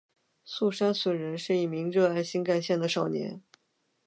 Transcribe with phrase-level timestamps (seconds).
[0.43, 3.43] 速杉隼人是一名热爱新干线的少年。